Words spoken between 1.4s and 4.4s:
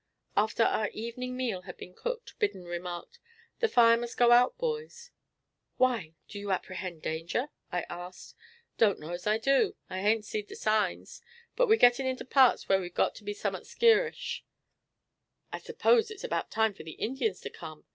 had been cooked, Biddon remarked: "The fire must go